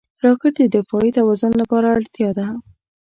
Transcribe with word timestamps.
راکټ 0.23 0.55
د 0.59 0.61
دفاعي 0.75 1.11
توازن 1.17 1.51
لپاره 1.61 1.87
اړتیا 1.97 2.29
ده 2.37 2.47